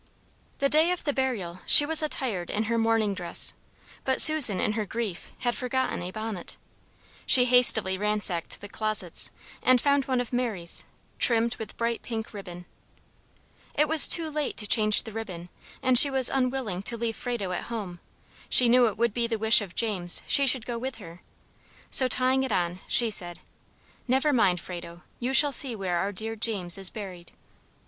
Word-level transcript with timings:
The 0.57 0.67
day 0.67 0.89
of 0.89 1.03
the 1.03 1.13
burial 1.13 1.59
she 1.67 1.85
was 1.85 2.01
attired 2.01 2.49
in 2.49 2.63
her 2.63 2.79
mourning 2.79 3.13
dress; 3.13 3.53
but 4.03 4.19
Susan, 4.19 4.59
in 4.59 4.71
her 4.71 4.83
grief, 4.83 5.31
had 5.41 5.55
forgotten 5.55 6.01
a 6.01 6.09
bonnet. 6.09 6.57
She 7.27 7.45
hastily 7.45 7.99
ransacked 7.99 8.61
the 8.61 8.67
closets, 8.67 9.29
and 9.61 9.79
found 9.79 10.05
one 10.05 10.19
of 10.19 10.33
Mary's, 10.33 10.85
trimmed 11.19 11.55
with 11.57 11.77
bright 11.77 12.01
pink 12.01 12.33
ribbon. 12.33 12.65
It 13.75 13.87
was 13.87 14.07
too 14.07 14.31
late 14.31 14.57
to 14.57 14.65
change 14.65 15.03
the 15.03 15.11
ribbon, 15.11 15.49
and 15.83 15.99
she 15.99 16.09
was 16.09 16.29
unwilling 16.33 16.81
to 16.81 16.97
leave 16.97 17.15
Frado 17.15 17.51
at 17.51 17.65
home; 17.65 17.99
she 18.49 18.67
knew 18.67 18.87
it 18.87 18.97
would 18.97 19.13
be 19.13 19.27
the 19.27 19.37
wish 19.37 19.61
of 19.61 19.75
James 19.75 20.23
she 20.25 20.47
should 20.47 20.65
go 20.65 20.79
with 20.79 20.95
her. 20.95 21.21
So 21.91 22.07
tying 22.07 22.41
it 22.41 22.51
on, 22.51 22.79
she 22.87 23.11
said, 23.11 23.39
"Never 24.07 24.33
mind, 24.33 24.59
Frado, 24.59 25.03
you 25.19 25.31
shall 25.31 25.51
see 25.53 25.75
where 25.75 25.99
our 25.99 26.11
dear 26.11 26.35
James 26.35 26.79
is 26.79 26.89
buried." 26.89 27.31